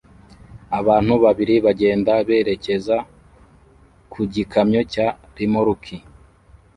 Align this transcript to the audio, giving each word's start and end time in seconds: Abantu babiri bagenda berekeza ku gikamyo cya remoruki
Abantu 0.79 1.13
babiri 1.23 1.55
bagenda 1.65 2.11
berekeza 2.27 2.97
ku 4.11 4.19
gikamyo 4.33 4.81
cya 4.93 5.07
remoruki 5.37 5.95